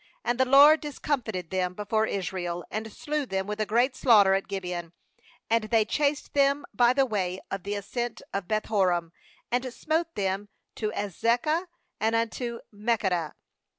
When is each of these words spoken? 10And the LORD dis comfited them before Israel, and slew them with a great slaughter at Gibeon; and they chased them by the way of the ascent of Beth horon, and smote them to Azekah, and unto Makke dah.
10And 0.25 0.39
the 0.39 0.45
LORD 0.45 0.81
dis 0.81 0.97
comfited 0.97 1.51
them 1.51 1.75
before 1.75 2.07
Israel, 2.07 2.65
and 2.71 2.91
slew 2.91 3.23
them 3.27 3.45
with 3.45 3.59
a 3.61 3.67
great 3.67 3.95
slaughter 3.95 4.33
at 4.33 4.47
Gibeon; 4.47 4.93
and 5.47 5.65
they 5.65 5.85
chased 5.85 6.33
them 6.33 6.65
by 6.73 6.91
the 6.91 7.05
way 7.05 7.39
of 7.51 7.61
the 7.61 7.75
ascent 7.75 8.19
of 8.33 8.47
Beth 8.47 8.65
horon, 8.65 9.11
and 9.51 9.71
smote 9.71 10.15
them 10.15 10.49
to 10.73 10.89
Azekah, 10.93 11.67
and 11.99 12.15
unto 12.15 12.61
Makke 12.73 13.09
dah. 13.11 13.33